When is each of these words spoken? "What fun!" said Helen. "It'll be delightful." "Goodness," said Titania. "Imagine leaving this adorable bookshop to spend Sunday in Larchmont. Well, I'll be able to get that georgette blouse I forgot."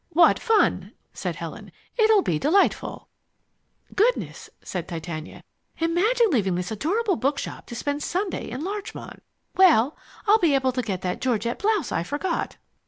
"What 0.09 0.39
fun!" 0.39 0.93
said 1.13 1.35
Helen. 1.35 1.71
"It'll 1.95 2.23
be 2.23 2.39
delightful." 2.39 3.07
"Goodness," 3.93 4.49
said 4.63 4.87
Titania. 4.87 5.43
"Imagine 5.77 6.31
leaving 6.31 6.55
this 6.55 6.71
adorable 6.71 7.17
bookshop 7.17 7.67
to 7.67 7.75
spend 7.75 8.01
Sunday 8.01 8.49
in 8.49 8.61
Larchmont. 8.63 9.21
Well, 9.55 9.95
I'll 10.25 10.39
be 10.39 10.55
able 10.55 10.71
to 10.71 10.81
get 10.81 11.01
that 11.03 11.21
georgette 11.21 11.59
blouse 11.59 11.91
I 11.91 12.01
forgot." 12.01 12.57